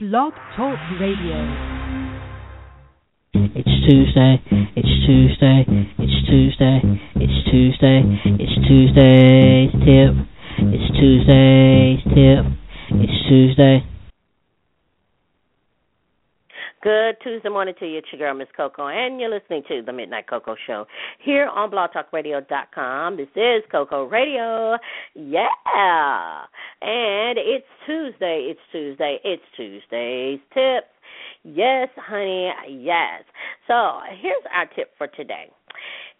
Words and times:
Blog 0.00 0.32
Talk 0.56 0.78
Radio. 1.00 1.34
It's 3.34 3.66
Tuesday, 3.88 4.38
it's 4.76 4.86
Tuesday, 5.04 5.64
it's 5.98 6.28
Tuesday, 6.30 6.80
it's 7.16 7.50
Tuesday, 7.50 8.02
it's 8.38 8.68
Tuesday's 8.68 9.72
tip, 9.82 10.14
it's 10.70 10.88
Tuesday's 11.00 11.98
tip, 12.14 12.46
it's 12.94 13.28
Tuesday. 13.28 13.82
Good 16.80 17.16
Tuesday 17.24 17.48
morning 17.48 17.74
to 17.80 17.86
you. 17.86 17.98
It's 17.98 18.06
your 18.12 18.20
girl, 18.20 18.38
Miss 18.38 18.46
Koko, 18.56 18.86
and 18.86 19.20
you're 19.20 19.28
listening 19.28 19.64
to 19.66 19.82
the 19.84 19.92
Midnight 19.92 20.28
Koko 20.30 20.54
Show 20.64 20.86
here 21.24 21.48
on 21.48 21.72
blogtalkradio.com. 21.72 23.16
This 23.16 23.26
is 23.34 23.64
Koko 23.68 24.04
Radio. 24.04 24.76
Yeah. 25.16 25.48
And 26.80 27.38
it's 27.38 27.66
Tuesday. 27.86 28.48
It's 28.50 28.60
Tuesday. 28.72 29.18
It's 29.24 29.42
Tuesday's 29.56 30.40
tips. 30.54 30.86
Yes, 31.42 31.88
honey. 31.96 32.50
Yes. 32.68 33.24
So 33.66 34.00
here's 34.20 34.42
our 34.54 34.66
tip 34.76 34.90
for 34.96 35.06
today. 35.08 35.50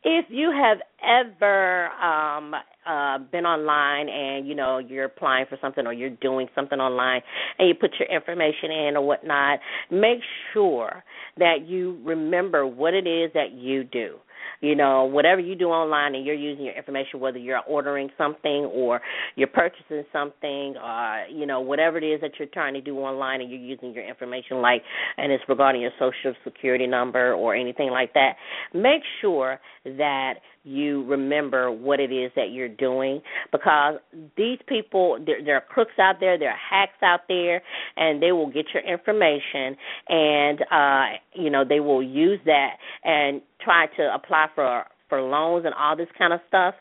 If 0.04 0.26
you 0.28 0.50
have 0.52 0.78
ever 1.02 1.88
um 1.88 2.54
uh 2.86 3.18
been 3.30 3.44
online 3.44 4.08
and 4.08 4.46
you 4.48 4.54
know 4.54 4.78
you're 4.78 5.04
applying 5.06 5.46
for 5.48 5.58
something 5.60 5.86
or 5.86 5.92
you're 5.92 6.10
doing 6.10 6.46
something 6.54 6.78
online 6.78 7.20
and 7.58 7.68
you 7.68 7.74
put 7.74 7.90
your 7.98 8.08
information 8.08 8.70
in 8.70 8.96
or 8.96 9.02
whatnot, 9.04 9.58
make 9.90 10.20
sure 10.52 11.02
that 11.36 11.66
you 11.66 11.98
remember 12.04 12.66
what 12.66 12.94
it 12.94 13.06
is 13.06 13.30
that 13.34 13.52
you 13.52 13.84
do 13.84 14.16
you 14.60 14.74
know, 14.74 15.04
whatever 15.04 15.40
you 15.40 15.54
do 15.54 15.66
online 15.66 16.14
and 16.14 16.24
you're 16.24 16.34
using 16.34 16.64
your 16.64 16.74
information, 16.74 17.20
whether 17.20 17.38
you're 17.38 17.60
ordering 17.68 18.10
something 18.18 18.64
or 18.72 19.00
you're 19.36 19.48
purchasing 19.48 20.04
something, 20.12 20.74
or 20.82 21.26
you 21.30 21.46
know, 21.46 21.60
whatever 21.60 21.98
it 21.98 22.04
is 22.04 22.20
that 22.20 22.32
you're 22.38 22.48
trying 22.48 22.74
to 22.74 22.80
do 22.80 22.98
online 22.98 23.40
and 23.40 23.50
you're 23.50 23.60
using 23.60 23.92
your 23.92 24.06
information, 24.08 24.60
like, 24.60 24.82
and 25.16 25.32
it's 25.32 25.44
regarding 25.48 25.82
your 25.82 25.92
social 25.98 26.34
security 26.44 26.86
number 26.86 27.34
or 27.34 27.54
anything 27.54 27.90
like 27.90 28.12
that, 28.14 28.34
make 28.74 29.02
sure 29.20 29.58
that 29.84 30.34
you 30.64 31.04
remember 31.04 31.70
what 31.70 31.98
it 31.98 32.12
is 32.12 32.30
that 32.36 32.50
you're 32.50 32.68
doing 32.68 33.22
because 33.52 33.94
these 34.36 34.58
people 34.68 35.18
there, 35.24 35.42
there 35.42 35.56
are 35.56 35.62
crooks 35.62 35.98
out 35.98 36.16
there 36.20 36.38
there 36.38 36.50
are 36.50 36.58
hacks 36.70 37.00
out 37.02 37.20
there 37.28 37.62
and 37.96 38.22
they 38.22 38.32
will 38.32 38.50
get 38.50 38.66
your 38.74 38.82
information 38.82 39.76
and 40.08 40.60
uh 40.70 41.04
you 41.34 41.48
know 41.48 41.64
they 41.66 41.80
will 41.80 42.02
use 42.02 42.38
that 42.44 42.72
and 43.04 43.40
try 43.60 43.86
to 43.96 44.14
apply 44.14 44.46
for 44.54 44.84
for 45.08 45.22
loans 45.22 45.64
and 45.64 45.74
all 45.74 45.96
this 45.96 46.08
kind 46.18 46.32
of 46.32 46.40
stuff 46.48 46.74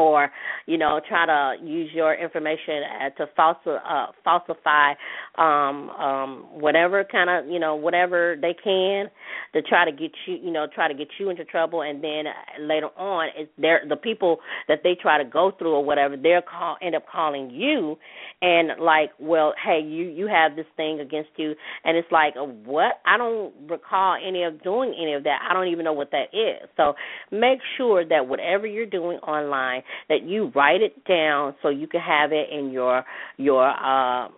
or 0.00 0.30
you 0.66 0.78
know 0.78 1.00
try 1.08 1.26
to 1.26 1.64
use 1.64 1.90
your 1.94 2.14
information 2.14 2.82
to 3.16 3.26
falsi- 3.38 3.80
uh, 3.88 4.06
falsify 4.24 4.94
um 5.38 5.90
um 5.90 6.46
whatever 6.52 7.04
kind 7.04 7.30
of 7.30 7.50
you 7.50 7.58
know 7.58 7.74
whatever 7.76 8.36
they 8.40 8.54
can 8.64 9.06
to 9.52 9.62
try 9.62 9.84
to 9.84 9.92
get 9.92 10.10
you 10.26 10.36
you 10.36 10.50
know 10.50 10.66
try 10.74 10.88
to 10.88 10.94
get 10.94 11.08
you 11.18 11.30
into 11.30 11.44
trouble. 11.44 11.82
And 11.82 12.02
then 12.02 12.24
later 12.60 12.88
on 12.96 13.28
it's 13.36 13.50
they're 13.58 13.82
the 13.88 13.96
people 13.96 14.38
that 14.68 14.80
they 14.82 14.96
try 15.00 15.22
to 15.22 15.28
go 15.28 15.52
through 15.58 15.74
or 15.74 15.84
whatever 15.84 16.16
they're 16.16 16.42
call 16.42 16.76
end 16.82 16.94
up 16.94 17.04
calling 17.10 17.50
you 17.50 17.96
and 18.42 18.80
like 18.80 19.10
well 19.18 19.54
hey 19.64 19.80
you 19.80 20.04
you 20.04 20.26
have 20.26 20.56
this 20.56 20.66
thing 20.76 21.00
against 21.00 21.30
you. 21.36 21.54
And 21.84 21.96
it's 21.96 22.10
like 22.10 22.34
what? 22.64 23.00
I 23.06 23.16
don't 23.16 23.52
recall 23.68 24.16
any 24.16 24.44
of 24.44 24.62
doing 24.62 24.94
any 25.00 25.14
of 25.14 25.24
that. 25.24 25.40
I 25.48 25.52
don't 25.52 25.68
even 25.68 25.84
know 25.84 25.92
what 25.92 26.10
that 26.12 26.32
is. 26.32 26.68
So 26.76 26.94
make 27.30 27.58
sure 27.76 28.04
that 28.04 28.26
whatever 28.26 28.66
you're 28.66 28.86
doing 28.86 29.18
online 29.18 29.82
that 30.08 30.22
you 30.22 30.52
write 30.54 30.82
it 30.82 31.04
down 31.04 31.54
so 31.62 31.68
you 31.68 31.86
can 31.86 32.00
have 32.00 32.32
it 32.32 32.48
in 32.50 32.70
your 32.70 33.04
your 33.36 33.68
uh 33.68 34.28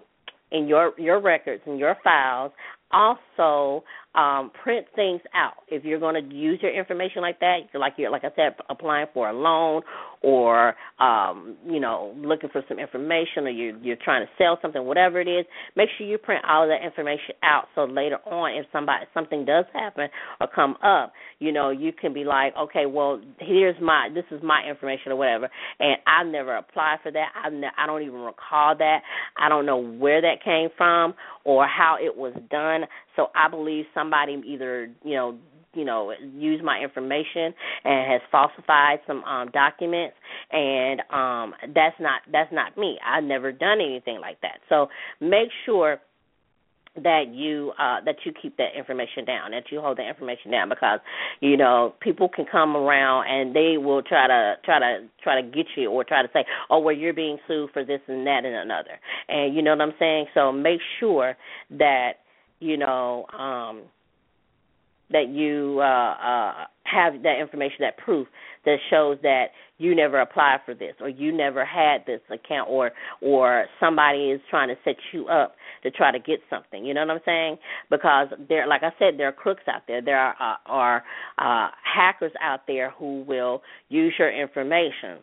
in 0.51 0.69
your 0.69 0.93
your 0.99 1.21
records 1.21 1.63
and 1.67 1.79
your 1.79 1.97
files. 2.05 2.53
Also 2.93 3.85
um, 4.15 4.51
print 4.63 4.87
things 4.95 5.21
out. 5.35 5.55
If 5.69 5.85
you're 5.85 5.99
going 5.99 6.15
to 6.15 6.35
use 6.35 6.59
your 6.63 6.77
information 6.77 7.23
like 7.23 7.41
that, 7.41 7.61
like 7.75 7.95
you're 7.97 8.11
like 8.11 8.25
I 8.25 8.31
said, 8.37 8.57
applying 8.69 9.07
for 9.15 9.31
a 9.31 9.33
loan 9.33 9.83
or 10.23 10.75
um, 11.01 11.57
you 11.67 11.81
know 11.81 12.15
looking 12.17 12.51
for 12.51 12.63
some 12.69 12.79
information 12.79 13.45
or 13.45 13.51
you're 13.51 13.77
you're 13.79 13.97
trying 13.97 14.25
to 14.25 14.31
sell 14.37 14.59
something, 14.61 14.85
whatever 14.85 15.21
it 15.21 15.29
is, 15.29 15.47
make 15.77 15.89
sure 15.97 16.07
you 16.07 16.19
print 16.19 16.45
all 16.49 16.63
of 16.63 16.69
that 16.69 16.85
information 16.85 17.35
out 17.43 17.65
so 17.75 17.85
later 17.85 18.19
on, 18.27 18.55
if 18.59 18.67
somebody 18.73 19.07
something 19.15 19.45
does 19.45 19.65
happen 19.73 20.09
or 20.41 20.47
come 20.47 20.77
up, 20.83 21.13
you 21.39 21.51
know 21.51 21.71
you 21.71 21.93
can 21.93 22.13
be 22.13 22.25
like, 22.25 22.55
okay, 22.57 22.85
well 22.87 23.21
here's 23.39 23.81
my 23.81 24.09
this 24.15 24.25
is 24.31 24.43
my 24.43 24.63
information 24.69 25.13
or 25.13 25.17
whatever, 25.17 25.49
and 25.81 25.97
I 26.07 26.23
never 26.25 26.57
applied 26.57 26.99
for 27.03 27.11
that. 27.13 27.29
I 27.35 27.49
ne- 27.49 27.69
I 27.79 27.87
don't 27.87 28.03
even 28.03 28.21
recall 28.21 28.77
that. 28.77 28.99
I 29.39 29.49
don't 29.49 29.65
know 29.65 29.79
where 29.79 30.21
that 30.21 30.45
came 30.45 30.69
from 30.77 31.15
or 31.45 31.67
how 31.67 31.97
it 32.01 32.17
was 32.17 32.35
done. 32.51 32.83
So 33.17 33.27
I 33.35 33.49
believe 33.49 33.85
somebody 34.03 34.41
either 34.47 34.91
you 35.05 35.15
know 35.15 35.39
you 35.75 35.85
know 35.85 36.13
used 36.35 36.63
my 36.65 36.81
information 36.81 37.55
and 37.85 38.13
has 38.13 38.21
falsified 38.31 38.99
some 39.07 39.23
um 39.25 39.49
documents 39.53 40.15
and 40.51 41.01
um 41.11 41.55
that's 41.75 41.97
not 42.01 42.23
that's 42.31 42.53
not 42.53 42.77
me. 42.77 42.99
I've 43.05 43.25
never 43.25 43.53
done 43.53 43.81
anything 43.81 44.21
like 44.21 44.41
that. 44.43 44.59
So 44.69 44.89
make 45.21 45.49
sure 45.65 45.99
that 46.95 47.33
you 47.33 47.73
uh 47.79 48.05
that 48.05 48.17
you 48.25 48.33
keep 48.43 48.55
that 48.59 48.77
information 48.77 49.25
down 49.25 49.53
that 49.53 49.65
you 49.71 49.81
hold 49.81 49.97
the 49.97 50.07
information 50.07 50.51
down 50.51 50.69
because 50.69 51.01
you 51.41 51.57
know 51.57 51.95
people 52.01 52.29
can 52.29 52.45
come 52.45 52.77
around 52.77 53.27
and 53.29 53.57
they 53.57 53.79
will 53.79 54.03
try 54.03 54.27
to 54.27 54.57
try 54.63 54.79
to 54.79 55.09
try 55.23 55.41
to 55.41 55.49
get 55.49 55.65
you 55.75 55.91
or 55.91 56.05
try 56.05 56.21
to 56.21 56.29
say 56.35 56.45
oh 56.69 56.79
well 56.79 56.95
you're 56.95 57.15
being 57.15 57.39
sued 57.49 57.71
for 57.73 57.83
this 57.83 58.01
and 58.09 58.27
that 58.27 58.45
and 58.45 58.55
another. 58.55 59.01
And 59.29 59.55
you 59.55 59.63
know 59.63 59.71
what 59.71 59.81
i'm 59.81 59.95
saying? 59.99 60.27
So 60.35 60.53
make 60.53 60.81
sure 61.01 61.35
that 61.71 62.13
you 62.63 62.77
know 62.77 63.27
um 63.39 63.83
that 65.13 65.29
you 65.29 65.79
uh, 65.81 65.85
uh, 65.85 66.65
have 66.85 67.23
that 67.23 67.39
information, 67.41 67.77
that 67.81 67.97
proof 67.99 68.27
that 68.65 68.77
shows 68.91 69.19
that 69.23 69.47
you 69.79 69.95
never 69.95 70.21
applied 70.21 70.59
for 70.65 70.75
this 70.75 70.95
or 71.01 71.09
you 71.09 71.33
never 71.33 71.65
had 71.65 72.05
this 72.07 72.21
account 72.31 72.69
or 72.69 72.93
or 73.21 73.67
somebody 73.81 74.31
is 74.31 74.41
trying 74.51 74.69
to 74.69 74.75
set 74.85 74.97
you 75.13 75.27
up 75.29 75.55
to 75.83 75.91
try 75.91 76.11
to 76.11 76.19
get 76.19 76.41
something. 76.51 76.85
You 76.85 76.95
know 76.95 77.05
what 77.07 77.11
I'm 77.11 77.21
saying? 77.25 77.57
Because 77.91 78.29
there, 78.49 78.67
like 78.67 78.83
I 78.83 78.91
said, 78.99 79.19
there 79.19 79.29
are 79.29 79.33
crooks 79.33 79.65
out 79.69 79.83
there. 79.87 80.03
There 80.03 80.19
are 80.19 80.35
uh, 80.41 80.57
are 80.67 81.03
uh, 81.39 81.69
hackers 81.83 82.33
out 82.43 82.61
there 82.67 82.91
who 82.91 83.23
will 83.27 83.63
use 83.89 84.15
your 84.19 84.33
information 84.33 85.23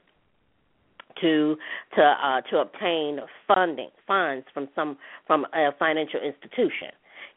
to 1.22 1.56
to 1.96 2.02
uh 2.02 2.42
to 2.50 2.60
obtain 2.60 3.20
funding 3.48 3.90
funds 4.08 4.46
from 4.54 4.70
some 4.76 4.98
from 5.28 5.46
a 5.54 5.70
financial 5.78 6.20
institution 6.22 6.90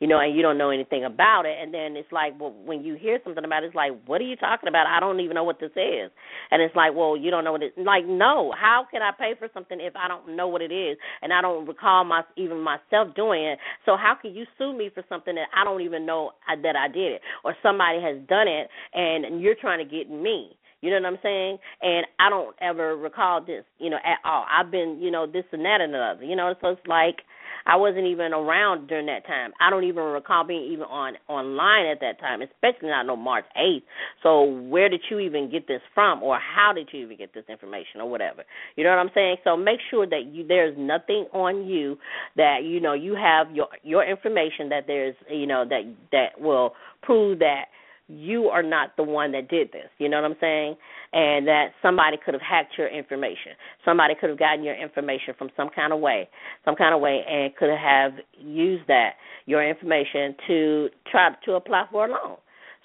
you 0.03 0.09
know, 0.09 0.19
and 0.19 0.35
you 0.35 0.43
don't 0.43 0.59
know 0.59 0.71
anything 0.71 1.05
about 1.05 1.47
it. 1.47 1.57
And 1.63 1.73
then 1.73 1.95
it's 1.95 2.11
like, 2.11 2.33
well, 2.41 2.53
when 2.65 2.83
you 2.83 2.97
hear 2.97 3.21
something 3.23 3.45
about 3.45 3.63
it, 3.63 3.67
it's 3.67 3.77
like, 3.77 3.93
what 4.07 4.21
are 4.21 4.25
you 4.25 4.35
talking 4.35 4.69
about? 4.69 4.89
I 4.89 4.99
don't 4.99 5.21
even 5.21 5.37
know 5.37 5.45
what 5.45 5.61
this 5.61 5.71
is. 5.77 6.11
And 6.51 6.61
it's 6.61 6.75
like, 6.75 6.93
well, 6.93 7.17
you 7.17 7.31
don't 7.31 7.45
know 7.45 7.53
what 7.53 7.63
it. 7.63 7.73
Like, 7.79 8.05
no, 8.05 8.53
how 8.61 8.85
can 8.91 9.01
I 9.01 9.13
pay 9.17 9.35
for 9.39 9.47
something 9.55 9.79
if 9.81 9.95
I 9.95 10.09
don't 10.09 10.35
know 10.35 10.49
what 10.49 10.61
it 10.61 10.73
is 10.73 10.99
and 11.23 11.33
I 11.33 11.41
don't 11.41 11.69
recall 11.69 12.03
my 12.03 12.23
even 12.37 12.59
myself 12.59 13.15
doing 13.15 13.45
it? 13.45 13.61
So 13.87 13.97
how 13.97 14.17
can 14.21 14.35
you 14.35 14.45
sue 14.59 14.77
me 14.77 14.91
for 14.93 15.05
something 15.09 15.37
that 15.37 15.47
I 15.57 15.63
don't 15.63 15.83
even 15.83 16.05
know 16.05 16.33
uh, 16.51 16.61
that 16.65 16.75
I 16.75 16.89
did 16.89 17.13
it, 17.13 17.21
or 17.45 17.55
somebody 17.63 18.01
has 18.03 18.17
done 18.27 18.49
it 18.49 18.69
and 18.95 19.41
you're 19.41 19.55
trying 19.55 19.79
to 19.79 19.89
get 19.89 20.11
me? 20.11 20.57
You 20.81 20.91
know 20.91 20.97
what 20.97 21.13
I'm 21.13 21.19
saying? 21.23 21.59
And 21.81 22.07
I 22.19 22.29
don't 22.29 22.57
ever 22.61 22.97
recall 22.97 23.41
this, 23.41 23.63
you 23.79 23.89
know, 23.89 23.99
at 24.05 24.19
all. 24.25 24.45
I've 24.51 24.73
been, 24.73 24.99
you 25.01 25.13
know, 25.13 25.29
this 25.29 25.45
and 25.53 25.65
that 25.65 25.81
and 25.81 25.95
another. 25.95 26.25
You 26.25 26.35
know, 26.35 26.57
so 26.61 26.71
it's 26.71 26.87
like 26.89 27.19
I 27.67 27.77
wasn't 27.77 28.07
even 28.07 28.33
around 28.33 28.89
during 28.89 29.07
that 29.07 29.27
time. 29.27 29.53
I 29.61 29.71
don't 29.71 29.85
even 29.85 30.03
recall 30.03 30.45
being 30.45 30.71
even 30.73 30.85
on 30.85 31.15
online 31.29 31.87
at 31.87 32.01
that 32.01 32.21
time, 32.21 32.43
especially 32.43 32.89
not 32.89 33.09
on 33.09 33.21
March 33.21 33.45
eighth. 33.57 33.85
So 34.23 34.45
where 34.45 34.89
did 34.89 35.03
you 35.11 35.19
even 35.21 35.51
get 35.51 35.67
this 35.69 35.81
from, 35.95 36.23
or 36.23 36.39
how 36.39 36.73
did 36.73 36.89
you 36.93 37.05
even 37.05 37.17
get 37.17 37.35
this 37.35 37.45
information, 37.49 38.01
or 38.01 38.11
whatever? 38.11 38.45
You 38.77 38.85
know 38.85 38.91
what 38.91 38.99
I'm 38.99 39.11
saying? 39.15 39.37
So 39.45 39.57
make 39.57 39.79
sure 39.91 40.07
that 40.07 40.27
you 40.33 40.47
there's 40.47 40.77
nothing 40.79 41.27
on 41.33 41.67
you 41.67 41.99
that 42.37 42.65
you 42.65 42.81
know 42.81 42.95
you 42.95 43.15
have 43.15 43.55
your 43.55 43.69
your 43.83 44.05
information 44.09 44.69
that 44.71 44.85
there's 44.87 45.15
you 45.31 45.47
know 45.47 45.65
that 45.69 45.83
that 46.13 46.41
will 46.41 46.75
prove 47.03 47.39
that 47.41 47.67
you 48.13 48.47
are 48.47 48.63
not 48.63 48.97
the 48.97 49.03
one 49.03 49.33
that 49.33 49.49
did 49.49 49.73
this. 49.73 49.89
You 49.99 50.09
know 50.09 50.21
what 50.21 50.31
I'm 50.31 50.37
saying? 50.41 50.77
And 51.13 51.47
that 51.47 51.69
somebody 51.81 52.17
could 52.23 52.35
have 52.35 52.43
hacked 52.43 52.75
your 52.77 52.89
information. 52.89 53.53
Somebody 53.85 54.15
could 54.21 54.31
have 54.31 54.39
gotten 54.39 54.65
your 54.65 54.75
information 54.75 55.35
from 55.39 55.51
some 55.57 55.71
kind 55.75 55.93
of 55.93 56.01
way, 56.01 56.29
some 56.65 56.77
kind 56.77 56.95
of 56.95 57.01
way, 57.01 57.21
and 57.29 57.55
could 57.57 57.71
have 57.71 58.13
used 58.39 58.87
that 58.89 59.13
your 59.47 59.67
information 59.67 60.35
to 60.47 60.89
try 61.11 61.31
to 61.45 61.53
apply 61.53 61.85
for 61.91 62.07
a 62.07 62.11
loan. 62.11 62.37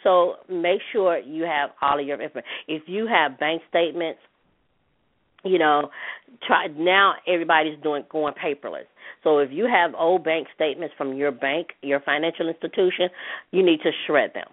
So 0.03 0.35
make 0.49 0.79
sure 0.91 1.17
you 1.17 1.43
have 1.43 1.71
all 1.81 1.99
of 1.99 2.05
your 2.05 2.21
information. 2.21 2.49
If 2.67 2.83
you 2.87 3.07
have 3.07 3.39
bank 3.39 3.61
statements, 3.69 4.19
you 5.43 5.59
know, 5.59 5.89
try 6.45 6.67
now 6.67 7.13
everybody's 7.27 7.77
doing 7.81 8.03
going 8.09 8.33
paperless. 8.33 8.87
So 9.23 9.39
if 9.39 9.51
you 9.51 9.65
have 9.65 9.93
old 9.97 10.23
bank 10.23 10.47
statements 10.55 10.93
from 10.97 11.13
your 11.13 11.31
bank, 11.31 11.69
your 11.81 11.99
financial 12.01 12.47
institution, 12.47 13.09
you 13.51 13.63
need 13.63 13.79
to 13.81 13.91
shred 14.05 14.31
them 14.33 14.47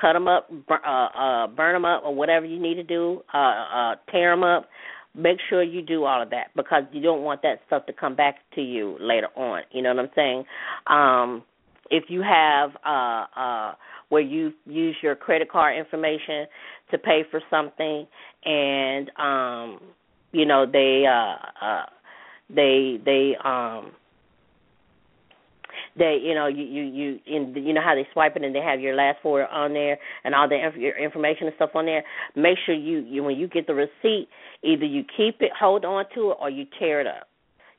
cut 0.00 0.12
them 0.12 0.28
up, 0.28 0.50
uh, 0.70 0.88
uh, 0.88 1.46
burn 1.48 1.74
them 1.74 1.84
up, 1.84 2.02
or 2.04 2.14
whatever 2.14 2.46
you 2.46 2.60
need 2.60 2.74
to 2.74 2.82
do, 2.82 3.22
uh, 3.32 3.36
uh, 3.36 3.94
tear 4.10 4.32
them 4.32 4.42
up, 4.42 4.68
make 5.14 5.38
sure 5.48 5.62
you 5.62 5.82
do 5.82 6.04
all 6.04 6.22
of 6.22 6.30
that 6.30 6.48
because 6.56 6.82
you 6.92 7.00
don't 7.00 7.22
want 7.22 7.42
that 7.42 7.60
stuff 7.66 7.86
to 7.86 7.92
come 7.92 8.16
back 8.16 8.36
to 8.54 8.60
you 8.60 8.96
later 9.00 9.28
on. 9.36 9.62
You 9.70 9.82
know 9.82 9.94
what 9.94 10.04
I'm 10.04 10.10
saying? 10.14 10.44
Um, 10.86 11.42
if 11.90 12.04
you 12.08 12.22
have 12.22 12.70
uh, 12.84 13.24
uh, 13.38 13.74
where 14.08 14.22
you 14.22 14.52
use 14.66 14.96
your 15.02 15.14
credit 15.14 15.50
card 15.50 15.78
information 15.78 16.46
to 16.90 16.98
pay 16.98 17.22
for 17.30 17.40
something, 17.50 18.06
and 18.44 19.10
um, 19.18 19.80
you 20.32 20.46
know 20.46 20.66
they 20.70 21.04
uh, 21.06 21.64
uh, 21.64 21.86
they 22.48 22.98
they 23.04 23.34
um 23.44 23.92
they 25.96 26.18
you 26.22 26.34
know 26.34 26.46
you 26.46 26.64
you 26.64 26.82
you 26.82 27.20
in 27.26 27.54
you 27.56 27.72
know 27.72 27.82
how 27.82 27.94
they 27.94 28.06
swipe 28.12 28.36
it 28.36 28.42
and 28.44 28.54
they 28.54 28.60
have 28.60 28.80
your 28.80 28.94
last 28.94 29.18
four 29.22 29.46
on 29.48 29.72
there 29.72 29.98
and 30.24 30.34
all 30.34 30.48
the 30.48 30.56
inf- 30.56 30.76
your 30.76 30.96
information 30.96 31.46
and 31.46 31.56
stuff 31.56 31.70
on 31.74 31.86
there? 31.86 32.04
Make 32.36 32.58
sure 32.64 32.74
you, 32.74 32.98
you 32.98 33.22
when 33.22 33.36
you 33.36 33.48
get 33.48 33.66
the 33.66 33.74
receipt 33.74 34.28
either 34.62 34.84
you 34.84 35.04
keep 35.16 35.40
it 35.40 35.50
hold 35.58 35.84
on 35.84 36.04
to 36.14 36.30
it 36.30 36.36
or 36.40 36.50
you 36.50 36.64
tear 36.78 37.00
it 37.00 37.06
up. 37.06 37.28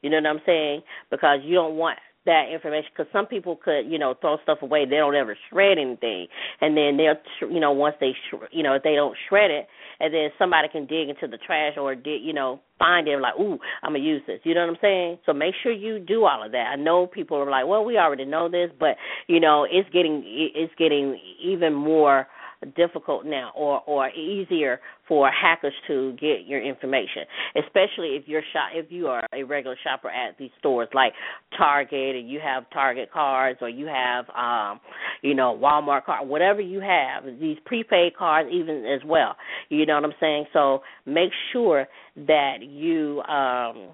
You 0.01 0.09
know 0.09 0.18
what 0.18 0.27
i'm 0.27 0.42
saying? 0.45 0.81
Because 1.09 1.39
you 1.44 1.56
don't 1.56 1.75
want 1.75 1.97
that 2.25 2.45
information 2.51 2.89
because 2.95 3.12
some 3.13 3.25
people 3.25 3.56
could 3.56 3.81
you 3.81 4.00
know 4.00 4.15
throw 4.19 4.38
stuff 4.44 4.59
away. 4.62 4.86
They 4.86 4.97
don't 4.97 5.15
ever 5.15 5.38
shred 5.50 5.77
anything. 5.77 6.27
And 6.62 6.75
then 6.75 6.97
they'll 6.97 7.50
you 7.51 7.59
know 7.59 7.71
once 7.71 7.95
they 8.00 8.12
sh- 8.13 8.50
you 8.51 8.63
know 8.63 8.74
if 8.74 8.83
they 8.83 8.95
don't 8.95 9.15
shred 9.30 9.51
it 9.51 9.68
and 10.00 10.13
then 10.13 10.30
somebody 10.38 10.68
can 10.68 10.86
dig 10.86 11.09
into 11.09 11.27
the 11.27 11.38
trash 11.38 11.74
or 11.77 11.95
dig 11.95 12.21
you 12.21 12.33
know 12.33 12.59
find 12.77 13.07
it 13.07 13.19
like 13.19 13.33
ooh 13.39 13.57
i'm 13.83 13.94
gonna 13.94 14.03
use 14.03 14.21
this. 14.27 14.39
You 14.44 14.53
know 14.53 14.62
what 14.62 14.69
i'm 14.69 14.77
saying? 14.81 15.19
So 15.25 15.33
make 15.33 15.53
sure 15.63 15.71
you 15.71 16.00
do 16.00 16.25
all 16.25 16.45
of 16.45 16.51
that. 16.51 16.68
I 16.74 16.75
know 16.75 17.07
people 17.07 17.38
are 17.38 17.50
like 17.50 17.65
well 17.68 17.83
we 17.86 17.97
already 17.97 18.25
know 18.25 18.50
this 18.50 18.69
but 18.80 18.97
you 19.27 19.39
know 19.39 19.65
it's 19.69 19.89
getting 19.92 20.24
it's 20.25 20.74
getting 20.77 21.19
even 21.44 21.74
more 21.74 22.27
difficult 22.75 23.25
now 23.25 23.52
or 23.56 23.81
or 23.86 24.10
easier 24.10 24.80
for 25.07 25.30
hackers 25.30 25.74
to 25.88 26.13
get 26.13 26.48
your 26.48 26.62
information 26.62 27.24
especially 27.57 28.16
if 28.16 28.28
you're 28.28 28.42
shop 28.54 28.69
if 28.74 28.92
you 28.92 29.07
are 29.07 29.24
a 29.34 29.44
regular 29.44 29.75
shopper 29.84 30.10
at 30.10 30.38
these 30.38 30.50
stores 30.60 30.88
like 30.94 31.13
target 31.57 32.16
and 32.16 32.30
you 32.30 32.40
have 32.44 32.63
target 32.72 33.10
cards 33.12 33.60
or 33.62 33.69
you 33.69 33.86
have 33.86 34.25
um 34.30 34.80
you 35.22 35.36
know 35.36 35.57
walmart 35.62 36.06
card 36.06 36.28
whatever 36.28 36.62
you 36.62 36.80
have 36.80 37.24
these 37.40 37.57
prepaid 37.66 38.16
cards 38.16 38.50
even 38.52 38.86
as 38.86 39.02
well. 39.06 39.36
You 39.69 39.86
know 39.86 39.96
what 39.96 40.06
i'm 40.06 40.13
saying? 40.19 40.46
So 40.54 40.81
make 41.06 41.31
sure 41.52 41.88
that 42.28 42.57
you 42.62 43.22
um 43.22 43.90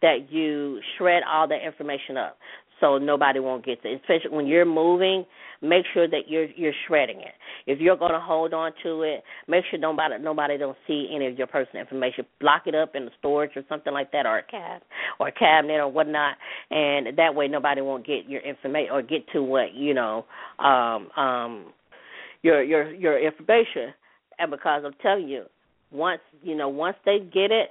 that 0.00 0.30
you 0.30 0.80
shred 0.98 1.22
all 1.30 1.46
that 1.48 1.64
information 1.64 2.16
up 2.16 2.36
so 2.82 2.98
nobody 2.98 3.38
won't 3.38 3.64
get 3.64 3.78
it. 3.84 4.00
Especially 4.00 4.36
when 4.36 4.46
you're 4.46 4.66
moving, 4.66 5.24
make 5.62 5.84
sure 5.94 6.08
that 6.08 6.28
you're 6.28 6.50
you're 6.56 6.72
shredding 6.86 7.20
it. 7.20 7.32
If 7.66 7.80
you're 7.80 7.96
going 7.96 8.12
to 8.12 8.20
hold 8.20 8.52
on 8.52 8.72
to 8.82 9.02
it, 9.02 9.22
make 9.46 9.64
sure 9.70 9.78
nobody 9.78 10.16
nobody 10.20 10.58
don't 10.58 10.76
see 10.86 11.08
any 11.14 11.28
of 11.28 11.38
your 11.38 11.46
personal 11.46 11.80
information. 11.80 12.26
Lock 12.40 12.62
it 12.66 12.74
up 12.74 12.94
in 12.96 13.04
the 13.04 13.12
storage 13.20 13.52
or 13.56 13.62
something 13.68 13.92
like 13.92 14.10
that, 14.10 14.26
or 14.26 14.38
a 14.38 14.42
cab 14.42 14.82
or 15.20 15.28
a 15.28 15.32
cabinet 15.32 15.78
or 15.78 15.88
whatnot, 15.88 16.36
and 16.70 17.16
that 17.16 17.34
way 17.34 17.46
nobody 17.46 17.80
won't 17.80 18.04
get 18.04 18.28
your 18.28 18.42
information 18.42 18.92
or 18.92 19.00
get 19.00 19.26
to 19.32 19.42
what 19.42 19.72
you 19.74 19.94
know 19.94 20.26
um 20.58 21.08
um 21.16 21.66
your 22.42 22.62
your 22.62 22.92
your 22.92 23.24
information. 23.24 23.94
And 24.40 24.50
because 24.50 24.82
I'm 24.84 24.94
telling 25.00 25.28
you, 25.28 25.44
once 25.92 26.20
you 26.42 26.56
know 26.56 26.68
once 26.68 26.96
they 27.04 27.20
get 27.20 27.52
it 27.52 27.70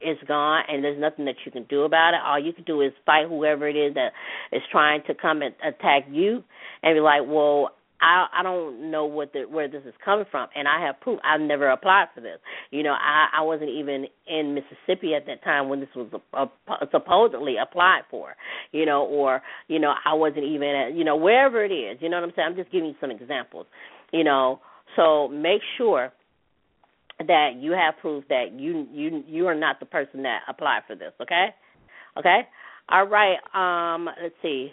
it's 0.00 0.22
gone 0.28 0.62
and 0.68 0.82
there's 0.82 1.00
nothing 1.00 1.24
that 1.24 1.36
you 1.44 1.52
can 1.52 1.64
do 1.64 1.82
about 1.82 2.14
it. 2.14 2.20
All 2.24 2.38
you 2.38 2.52
can 2.52 2.64
do 2.64 2.80
is 2.80 2.92
fight 3.04 3.26
whoever 3.28 3.68
it 3.68 3.76
is 3.76 3.94
that 3.94 4.12
is 4.52 4.62
trying 4.70 5.02
to 5.06 5.14
come 5.14 5.42
and 5.42 5.54
attack 5.66 6.04
you 6.10 6.44
and 6.82 6.96
be 6.96 7.00
like, 7.00 7.22
Well, 7.26 7.70
I 8.00 8.26
I 8.32 8.42
don't 8.42 8.90
know 8.90 9.06
what 9.06 9.32
the 9.32 9.42
where 9.42 9.68
this 9.68 9.82
is 9.84 9.94
coming 10.04 10.24
from 10.30 10.48
and 10.54 10.68
I 10.68 10.84
have 10.86 11.00
proof. 11.00 11.18
I've 11.24 11.40
never 11.40 11.68
applied 11.68 12.06
for 12.14 12.20
this. 12.20 12.38
You 12.70 12.82
know, 12.82 12.92
I 12.92 13.28
I 13.38 13.42
wasn't 13.42 13.70
even 13.70 14.06
in 14.26 14.54
Mississippi 14.54 15.14
at 15.14 15.26
that 15.26 15.42
time 15.42 15.68
when 15.68 15.80
this 15.80 15.88
was 15.96 16.08
a, 16.12 16.38
a, 16.38 16.86
supposedly 16.90 17.56
applied 17.60 18.02
for. 18.10 18.34
You 18.72 18.86
know, 18.86 19.04
or 19.04 19.42
you 19.66 19.78
know, 19.78 19.94
I 20.04 20.14
wasn't 20.14 20.44
even 20.44 20.68
at, 20.68 20.94
you 20.94 21.04
know, 21.04 21.16
wherever 21.16 21.64
it 21.64 21.72
is. 21.72 21.98
You 22.00 22.08
know 22.08 22.20
what 22.20 22.28
I'm 22.28 22.32
saying? 22.36 22.48
I'm 22.50 22.56
just 22.56 22.70
giving 22.70 22.88
you 22.88 22.94
some 23.00 23.10
examples. 23.10 23.66
You 24.12 24.24
know, 24.24 24.60
so 24.96 25.28
make 25.28 25.60
sure 25.76 26.12
that 27.26 27.56
you 27.58 27.72
have 27.72 27.98
proof 28.00 28.24
that 28.28 28.52
you 28.52 28.86
you 28.92 29.24
you 29.26 29.46
are 29.46 29.54
not 29.54 29.80
the 29.80 29.86
person 29.86 30.22
that 30.22 30.40
applied 30.48 30.82
for 30.86 30.94
this. 30.94 31.12
Okay, 31.20 31.48
okay. 32.16 32.40
All 32.88 33.06
right. 33.06 33.36
Um, 33.54 34.08
let's 34.22 34.34
see. 34.42 34.72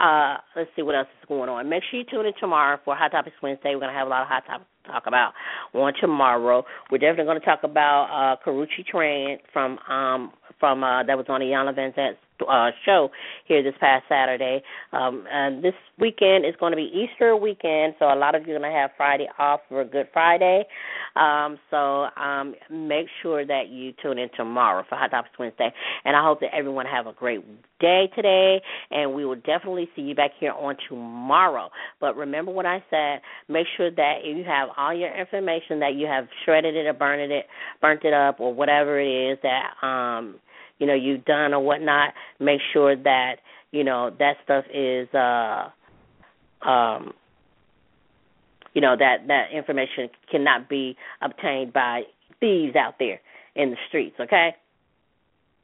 Uh, 0.00 0.36
let's 0.54 0.70
see 0.76 0.82
what 0.82 0.94
else 0.94 1.08
is 1.20 1.26
going 1.26 1.48
on. 1.48 1.68
Make 1.68 1.82
sure 1.90 1.98
you 1.98 2.06
tune 2.08 2.24
in 2.24 2.32
tomorrow 2.38 2.78
for 2.84 2.94
Hot 2.94 3.10
Topics 3.10 3.36
Wednesday. 3.42 3.74
We're 3.74 3.80
gonna 3.80 3.92
have 3.92 4.06
a 4.06 4.10
lot 4.10 4.22
of 4.22 4.28
hot 4.28 4.46
topics 4.46 4.70
to 4.84 4.92
talk 4.92 5.04
about 5.06 5.32
on 5.74 5.92
tomorrow. 6.00 6.64
We're 6.90 6.98
definitely 6.98 7.24
gonna 7.24 7.40
talk 7.40 7.60
about 7.64 8.04
uh 8.06 8.36
Karrueche 8.44 8.84
Tran 8.92 9.38
from 9.52 9.78
um 9.88 10.32
from 10.60 10.84
uh 10.84 11.02
that 11.02 11.16
was 11.16 11.26
on 11.28 11.40
Iyanla 11.40 11.76
Vanzant 11.76 12.14
uh, 12.46 12.70
show 12.84 13.10
here 13.46 13.62
this 13.62 13.74
past 13.80 14.04
Saturday. 14.08 14.62
Um, 14.92 15.24
and 15.30 15.62
this 15.62 15.74
weekend 15.98 16.44
is 16.44 16.54
going 16.60 16.72
to 16.72 16.76
be 16.76 16.90
Easter 16.94 17.36
weekend, 17.36 17.94
so 17.98 18.06
a 18.06 18.14
lot 18.14 18.34
of 18.34 18.46
you 18.46 18.54
are 18.54 18.58
going 18.58 18.70
to 18.70 18.76
have 18.76 18.90
Friday 18.96 19.28
off 19.38 19.60
for 19.68 19.84
Good 19.84 20.08
Friday. 20.12 20.64
Um, 21.16 21.58
so 21.70 22.06
um, 22.20 22.54
make 22.70 23.06
sure 23.22 23.44
that 23.46 23.68
you 23.68 23.92
tune 24.02 24.18
in 24.18 24.28
tomorrow 24.36 24.84
for 24.88 24.96
Hot 24.96 25.10
Topics 25.10 25.34
Wednesday. 25.38 25.72
And 26.04 26.16
I 26.16 26.22
hope 26.22 26.40
that 26.40 26.54
everyone 26.54 26.86
have 26.86 27.06
a 27.06 27.12
great 27.12 27.44
day 27.80 28.10
today, 28.14 28.60
and 28.90 29.14
we 29.14 29.24
will 29.24 29.36
definitely 29.36 29.88
see 29.94 30.02
you 30.02 30.14
back 30.14 30.32
here 30.38 30.52
on 30.52 30.76
tomorrow. 30.88 31.70
But 32.00 32.16
remember 32.16 32.52
what 32.52 32.66
I 32.66 32.82
said. 32.90 33.20
Make 33.48 33.66
sure 33.76 33.90
that 33.90 34.24
you 34.24 34.44
have 34.44 34.68
all 34.76 34.94
your 34.94 35.14
information, 35.16 35.80
that 35.80 35.94
you 35.94 36.06
have 36.06 36.26
shredded 36.44 36.74
it 36.74 36.86
or 36.86 36.92
burned 36.92 37.32
it, 37.32 37.46
burnt 37.80 38.04
it 38.04 38.12
up, 38.12 38.40
or 38.40 38.52
whatever 38.52 39.00
it 39.00 39.32
is 39.32 39.38
that 39.42 39.86
um 39.86 40.36
you 40.78 40.86
know 40.86 40.94
you've 40.94 41.24
done 41.24 41.54
or 41.54 41.60
whatnot 41.60 42.14
make 42.40 42.60
sure 42.72 42.96
that 42.96 43.36
you 43.70 43.84
know 43.84 44.10
that 44.18 44.36
stuff 44.44 44.64
is 44.72 45.08
uh 45.14 45.68
um 46.68 47.12
you 48.74 48.80
know 48.80 48.96
that 48.96 49.26
that 49.26 49.50
information 49.52 50.08
cannot 50.30 50.68
be 50.68 50.96
obtained 51.22 51.72
by 51.72 52.02
thieves 52.40 52.76
out 52.76 52.94
there 52.98 53.20
in 53.54 53.70
the 53.70 53.76
streets 53.88 54.16
okay 54.20 54.54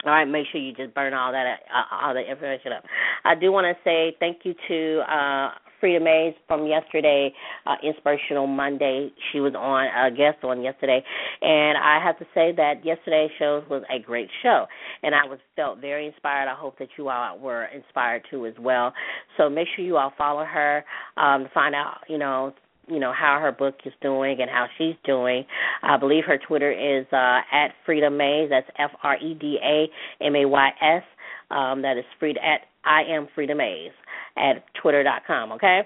all 0.06 0.12
right, 0.12 0.26
make 0.26 0.46
sure 0.52 0.60
you 0.60 0.74
just 0.74 0.94
burn 0.94 1.14
all 1.14 1.32
that 1.32 1.60
uh, 1.74 2.04
all 2.04 2.12
the 2.12 2.20
information 2.20 2.72
up. 2.72 2.84
I 3.24 3.34
do 3.34 3.50
want 3.50 3.64
to 3.64 3.82
say 3.84 4.14
thank 4.20 4.40
you 4.44 4.54
to 4.68 5.00
uh 5.10 5.50
Freda 5.84 6.02
Mays 6.02 6.34
from 6.48 6.66
yesterday, 6.66 7.32
uh, 7.66 7.74
Inspirational 7.82 8.46
Monday. 8.46 9.10
She 9.30 9.40
was 9.40 9.54
on 9.54 9.86
a 9.86 10.10
guest 10.10 10.42
on 10.42 10.62
yesterday, 10.62 11.04
and 11.42 11.76
I 11.76 12.02
have 12.02 12.18
to 12.18 12.24
say 12.34 12.52
that 12.56 12.84
yesterday's 12.84 13.30
show 13.38 13.62
was 13.68 13.82
a 13.94 14.00
great 14.00 14.28
show, 14.42 14.64
and 15.02 15.14
I 15.14 15.24
was 15.26 15.38
felt 15.56 15.80
very 15.80 16.06
inspired. 16.06 16.48
I 16.48 16.54
hope 16.54 16.78
that 16.78 16.88
you 16.96 17.10
all 17.10 17.38
were 17.38 17.66
inspired 17.66 18.22
too 18.30 18.46
as 18.46 18.54
well. 18.58 18.94
So 19.36 19.50
make 19.50 19.68
sure 19.76 19.84
you 19.84 19.98
all 19.98 20.12
follow 20.16 20.44
her 20.44 20.84
um, 21.18 21.48
find 21.52 21.74
out, 21.74 21.98
you 22.08 22.16
know, 22.16 22.54
you 22.88 22.98
know 23.00 23.12
how 23.12 23.38
her 23.40 23.52
book 23.52 23.76
is 23.84 23.92
doing 24.02 24.40
and 24.40 24.50
how 24.50 24.66
she's 24.78 24.94
doing. 25.04 25.44
I 25.82 25.96
believe 25.96 26.24
her 26.26 26.38
Twitter 26.38 26.70
is 26.70 27.06
uh, 27.12 27.40
at 27.52 27.68
Freda 27.86 28.14
Mays. 28.14 28.50
That's 28.50 28.68
F 28.78 28.90
R 29.02 29.16
E 29.16 29.34
D 29.34 29.58
A 29.62 30.24
M 30.24 30.36
A 30.36 30.46
Y 30.46 30.68
S. 30.80 31.02
Um, 31.50 31.82
that 31.82 31.96
is 31.98 32.04
Freda 32.20 32.42
at 32.42 32.60
I 32.84 33.02
am 33.02 33.28
Freda 33.36 33.56
Mays 33.56 33.92
at 34.36 34.64
twitter.com, 34.80 35.52
okay? 35.52 35.82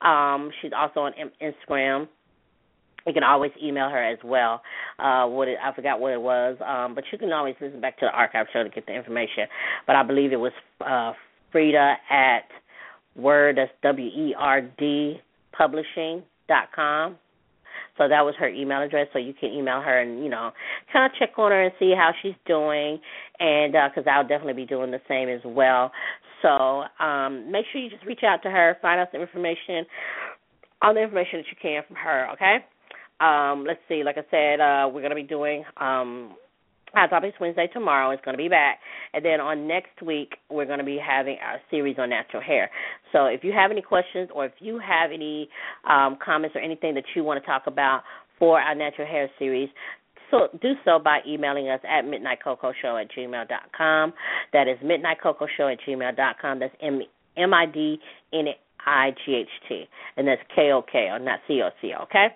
Um, 0.00 0.50
she's 0.60 0.72
also 0.76 1.00
on 1.00 1.12
Instagram. 1.42 2.08
You 3.06 3.14
can 3.14 3.22
always 3.22 3.50
email 3.62 3.88
her 3.88 4.02
as 4.02 4.18
well. 4.22 4.62
Uh, 4.98 5.26
what 5.26 5.48
it, 5.48 5.58
I 5.62 5.74
forgot 5.74 6.00
what 6.00 6.12
it 6.12 6.20
was, 6.20 6.56
um, 6.66 6.94
but 6.94 7.04
you 7.10 7.18
can 7.18 7.32
always 7.32 7.54
listen 7.60 7.80
back 7.80 7.98
to 8.00 8.06
the 8.06 8.12
archive 8.12 8.46
show 8.52 8.62
to 8.62 8.68
get 8.68 8.86
the 8.86 8.92
information. 8.94 9.46
But 9.86 9.96
I 9.96 10.02
believe 10.02 10.32
it 10.32 10.36
was 10.36 10.52
uh, 10.84 11.12
Freda 11.54 11.96
at 12.10 12.44
Werd, 13.16 13.56
that's 13.56 13.70
W 13.82 14.06
E 14.06 14.34
R 14.38 14.60
D 14.60 15.20
Publishing 15.56 16.22
dot 16.48 16.68
com. 16.74 17.16
So 18.00 18.08
that 18.08 18.24
was 18.24 18.34
her 18.38 18.48
email 18.48 18.80
address. 18.80 19.08
So 19.12 19.18
you 19.18 19.34
can 19.34 19.50
email 19.50 19.82
her 19.82 20.00
and 20.00 20.24
you 20.24 20.30
know 20.30 20.52
kind 20.90 21.04
of 21.04 21.18
check 21.18 21.38
on 21.38 21.50
her 21.50 21.64
and 21.64 21.72
see 21.78 21.92
how 21.94 22.12
she's 22.22 22.34
doing, 22.46 22.98
and 23.38 23.72
because 23.72 24.06
uh, 24.06 24.10
I'll 24.10 24.26
definitely 24.26 24.54
be 24.54 24.64
doing 24.64 24.90
the 24.90 25.02
same 25.06 25.28
as 25.28 25.42
well. 25.44 25.92
So 26.40 26.84
um, 26.98 27.52
make 27.52 27.66
sure 27.70 27.82
you 27.82 27.90
just 27.90 28.06
reach 28.06 28.22
out 28.24 28.42
to 28.44 28.50
her, 28.50 28.78
find 28.80 28.98
out 28.98 29.08
some 29.12 29.20
information, 29.20 29.84
all 30.80 30.94
the 30.94 31.02
information 31.02 31.40
that 31.40 31.46
you 31.50 31.56
can 31.60 31.82
from 31.86 31.96
her. 31.96 32.30
Okay. 32.32 32.64
Um, 33.20 33.66
let's 33.68 33.80
see. 33.86 34.02
Like 34.02 34.16
I 34.16 34.24
said, 34.30 34.60
uh, 34.60 34.88
we're 34.88 35.02
going 35.02 35.10
to 35.10 35.14
be 35.14 35.22
doing 35.22 35.62
um, 35.76 36.36
Hot 36.94 37.08
Topics 37.08 37.36
Wednesday 37.40 37.68
tomorrow. 37.72 38.10
It's 38.10 38.24
going 38.24 38.36
to 38.36 38.42
be 38.42 38.48
back. 38.48 38.78
And 39.14 39.24
then 39.24 39.40
on 39.40 39.68
next 39.68 40.02
week, 40.02 40.34
we're 40.50 40.66
going 40.66 40.78
to 40.78 40.84
be 40.84 40.98
having 40.98 41.36
our 41.42 41.58
series 41.70 41.96
on 41.98 42.10
natural 42.10 42.42
hair. 42.42 42.70
So 43.12 43.26
if 43.26 43.44
you 43.44 43.52
have 43.52 43.70
any 43.70 43.82
questions 43.82 44.28
or 44.34 44.46
if 44.46 44.52
you 44.58 44.78
have 44.78 45.10
any 45.12 45.48
um, 45.88 46.18
comments 46.24 46.56
or 46.56 46.60
anything 46.62 46.94
that 46.94 47.04
you 47.14 47.24
want 47.24 47.42
to 47.42 47.46
talk 47.46 47.62
about 47.66 48.02
for 48.38 48.60
our 48.60 48.74
natural 48.74 49.06
hair 49.06 49.28
series, 49.38 49.68
so 50.30 50.48
do 50.62 50.72
so 50.84 50.98
by 51.02 51.18
emailing 51.26 51.68
us 51.68 51.80
at 51.82 52.04
midnightkokoshow 52.04 53.02
at 53.02 53.10
gmail 53.10 53.48
dot 53.48 53.70
com. 53.76 54.12
That 54.52 54.68
is 54.68 54.78
midnightkokoshow 54.84 55.72
at 55.72 55.78
gmail 55.86 56.16
dot 56.16 56.36
com. 56.40 56.60
That's 56.60 56.74
M 56.80 57.00
M 57.36 57.52
I 57.52 57.66
D 57.66 57.98
N 58.32 58.46
I 58.86 59.10
G 59.26 59.34
H 59.34 59.48
T, 59.68 59.84
and 60.16 60.28
that's 60.28 60.40
K 60.54 60.70
O 60.72 60.82
K 60.82 61.08
O, 61.12 61.18
not 61.18 61.40
C 61.48 61.60
O 61.62 61.70
C 61.82 61.92
O, 61.98 62.04
Okay. 62.04 62.28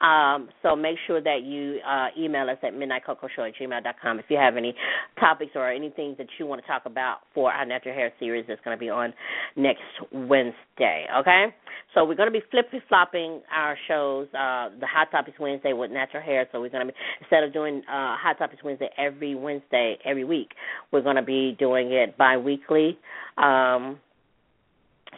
Um, 0.00 0.50
so 0.62 0.76
make 0.76 0.96
sure 1.06 1.22
that 1.22 1.42
you 1.42 1.78
uh, 1.86 2.08
email 2.18 2.50
us 2.50 2.58
at 2.62 2.74
midnightkokoshow 2.74 3.48
at 3.48 3.54
gmail.com 3.60 4.18
if 4.18 4.26
you 4.28 4.36
have 4.36 4.56
any 4.56 4.74
topics 5.18 5.52
or 5.54 5.70
anything 5.70 6.14
that 6.18 6.26
you 6.38 6.46
want 6.46 6.60
to 6.60 6.66
talk 6.66 6.82
about 6.84 7.20
for 7.34 7.50
our 7.50 7.64
natural 7.64 7.94
hair 7.94 8.12
series 8.18 8.44
that's 8.46 8.60
going 8.62 8.76
to 8.76 8.80
be 8.80 8.90
on 8.90 9.14
next 9.56 9.80
Wednesday. 10.12 11.06
Okay, 11.20 11.46
so 11.94 12.04
we're 12.04 12.14
going 12.14 12.30
to 12.30 12.38
be 12.38 12.44
flippy 12.50 12.82
flopping 12.88 13.40
our 13.50 13.76
shows. 13.88 14.26
Uh, 14.28 14.68
the 14.78 14.86
Hot 14.86 15.10
Topics 15.10 15.38
Wednesday 15.40 15.72
with 15.72 15.90
natural 15.90 16.22
hair. 16.22 16.46
So 16.52 16.60
we're 16.60 16.68
going 16.68 16.86
to 16.86 16.92
be 16.92 16.98
instead 17.22 17.42
of 17.42 17.54
doing 17.54 17.78
uh, 17.88 18.16
Hot 18.18 18.36
Topics 18.38 18.62
Wednesday 18.62 18.90
every 18.98 19.34
Wednesday 19.34 19.96
every 20.04 20.24
week, 20.24 20.50
we're 20.92 21.02
going 21.02 21.16
to 21.16 21.22
be 21.22 21.56
doing 21.58 21.92
it 21.92 22.18
bi-weekly. 22.18 22.98
Um, 23.38 23.98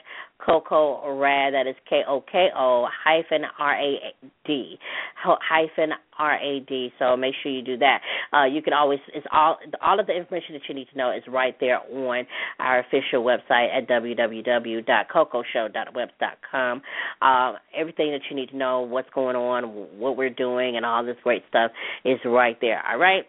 Koko 0.44 1.16
Rad. 1.18 1.54
That 1.54 1.66
is 1.66 1.74
K 1.88 2.02
O 2.08 2.20
K 2.20 2.48
O 2.56 2.86
hyphen 3.04 3.42
R 3.58 3.74
A 3.74 3.98
D 4.46 4.78
hyphen 5.22 5.90
R 6.18 6.36
A 6.36 6.60
D. 6.60 6.90
So 6.98 7.14
make 7.16 7.34
sure 7.42 7.50
you 7.52 7.62
do 7.62 7.76
that. 7.78 8.00
Uh, 8.32 8.46
you 8.46 8.62
can 8.62 8.72
always 8.72 9.00
it's 9.14 9.26
all 9.32 9.58
all 9.82 9.98
of 10.00 10.06
the 10.06 10.16
information 10.16 10.54
that 10.54 10.62
you 10.68 10.74
need 10.74 10.88
to 10.92 10.98
know 10.98 11.14
is 11.14 11.22
right 11.28 11.54
there 11.60 11.80
on 11.80 12.26
our 12.58 12.78
official 12.80 13.22
website 13.22 13.68
at 13.76 13.86
www.kokoshow.webs.com. 13.88 16.82
Uh, 17.22 17.52
everything 17.76 18.12
that 18.12 18.22
you 18.30 18.36
need 18.36 18.48
to 18.50 18.56
know, 18.56 18.80
what's 18.80 19.10
going 19.14 19.36
on, 19.36 19.64
what 19.98 20.16
we're 20.16 20.30
doing, 20.30 20.76
and 20.76 20.86
all 20.86 21.04
this 21.04 21.16
great 21.22 21.42
stuff 21.48 21.70
is 22.04 22.18
right 22.24 22.56
there. 22.60 22.82
All 22.86 22.98
right. 22.98 23.24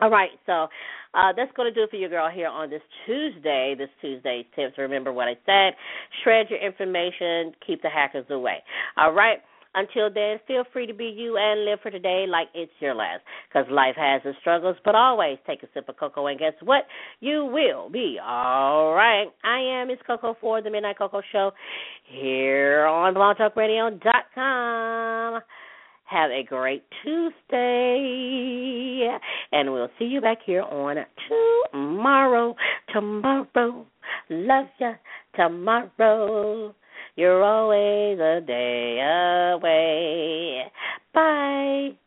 All 0.00 0.08
right, 0.08 0.30
so 0.46 0.68
uh, 1.14 1.32
that's 1.36 1.52
going 1.56 1.72
to 1.72 1.74
do 1.74 1.84
it 1.84 1.90
for 1.90 1.96
you, 1.96 2.08
girl, 2.08 2.30
here 2.30 2.48
on 2.48 2.70
this 2.70 2.82
Tuesday. 3.06 3.74
This 3.76 3.88
Tuesday's 4.00 4.46
tips. 4.54 4.78
Remember 4.78 5.12
what 5.12 5.28
I 5.28 5.34
said. 5.44 5.74
Shred 6.22 6.46
your 6.50 6.60
information. 6.60 7.52
Keep 7.66 7.82
the 7.82 7.90
hackers 7.90 8.26
away. 8.30 8.62
All 8.96 9.12
right. 9.12 9.38
Until 9.72 10.12
then, 10.12 10.40
feel 10.48 10.64
free 10.72 10.84
to 10.86 10.94
be 10.94 11.04
you 11.04 11.36
and 11.36 11.64
live 11.64 11.78
for 11.80 11.92
today 11.92 12.26
like 12.28 12.48
it's 12.54 12.72
your 12.80 12.92
last. 12.92 13.22
Because 13.48 13.70
life 13.70 13.94
has 13.96 14.20
its 14.24 14.36
struggles, 14.40 14.74
but 14.84 14.96
always 14.96 15.38
take 15.46 15.62
a 15.62 15.68
sip 15.72 15.88
of 15.88 15.96
cocoa, 15.96 16.26
and 16.26 16.40
guess 16.40 16.54
what? 16.62 16.86
You 17.20 17.44
will 17.44 17.88
be 17.88 18.18
all 18.20 18.94
right. 18.94 19.28
I 19.44 19.60
am 19.60 19.86
Miss 19.86 19.98
Koko 20.04 20.36
for 20.40 20.60
the 20.60 20.70
Midnight 20.70 20.98
Koko 20.98 21.22
Show 21.30 21.52
here 22.04 22.84
on 22.86 23.14
blogtalkradio.com. 23.14 25.40
Have 26.10 26.30
a 26.32 26.42
great 26.42 26.82
Tuesday. 27.04 28.08
And 29.52 29.72
we'll 29.72 29.90
see 29.96 30.06
you 30.06 30.20
back 30.20 30.38
here 30.44 30.62
on 30.62 30.96
tomorrow. 31.72 32.56
Tomorrow. 32.92 33.86
Love 34.28 34.66
ya. 34.80 34.94
Tomorrow. 35.36 36.74
You're 37.14 37.44
always 37.44 38.18
a 38.18 38.40
day 38.44 38.98
away. 39.54 40.64
Bye. 41.14 41.99